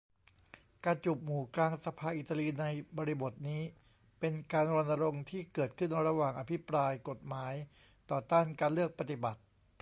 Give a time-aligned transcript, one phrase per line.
[0.85, 2.65] การจูบหมู่กลางสภาอิตาลีใน
[2.97, 3.61] บริบทนี้
[4.19, 7.53] เป็นการรณรงค์ที่เกิดขึ้นระหว่างอภิปรายกฎหมาย
[8.11, 9.41] ต่อต้านการเลือกปฏิบัติ